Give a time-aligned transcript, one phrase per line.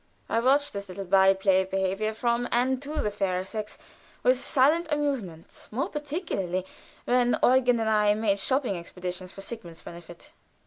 [0.27, 3.77] I often watched this little by play of behavior from and to the fairer sex
[4.23, 6.65] with silent amusement, more particularly
[7.05, 10.31] when Eugen and I made shopping expeditious for Sigmund's benefit.